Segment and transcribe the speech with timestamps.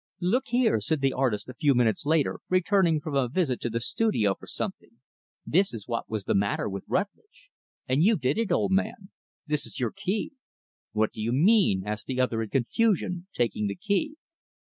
[0.19, 3.79] "Look here," said the artist a few minutes later, returning from a visit to the
[3.79, 4.97] studio for something,
[5.45, 7.51] "this is what was the matter with Rutlidge.
[7.87, 9.11] And you did it, old man.
[9.45, 10.31] This is your key."
[10.91, 14.15] "What do you mean?" asked the other in confusion taking the key.